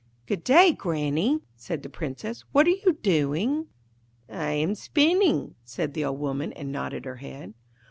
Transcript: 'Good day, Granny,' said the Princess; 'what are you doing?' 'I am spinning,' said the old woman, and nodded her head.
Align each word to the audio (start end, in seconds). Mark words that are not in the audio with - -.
'Good 0.25 0.43
day, 0.43 0.73
Granny,' 0.73 1.41
said 1.55 1.83
the 1.83 1.87
Princess; 1.89 2.43
'what 2.53 2.65
are 2.65 2.71
you 2.71 2.97
doing?' 3.03 3.67
'I 4.29 4.51
am 4.53 4.73
spinning,' 4.73 5.53
said 5.63 5.93
the 5.93 6.05
old 6.05 6.17
woman, 6.19 6.51
and 6.53 6.71
nodded 6.71 7.05
her 7.05 7.17
head. 7.17 7.53